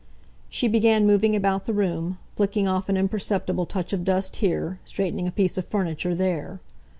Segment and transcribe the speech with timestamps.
[0.49, 5.27] She began moving about the room, flicking off an imperceptible touch of dust here, straightening
[5.27, 6.59] a piece of furniture there.